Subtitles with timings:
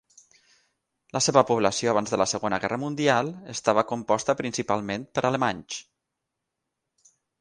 [1.17, 5.79] La seva població abans de la Segona Guerra Mundial estava composta principalment per alemanys.